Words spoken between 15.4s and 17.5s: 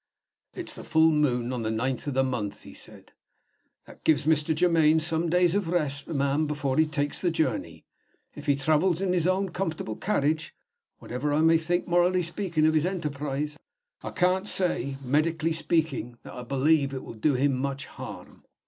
speaking, that I believe it will do